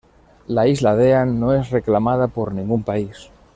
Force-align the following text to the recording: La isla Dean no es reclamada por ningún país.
La 0.47 0.63
isla 0.67 0.95
Dean 0.95 1.39
no 1.39 1.53
es 1.53 1.69
reclamada 1.69 2.27
por 2.27 2.55
ningún 2.55 2.81
país. 2.81 3.29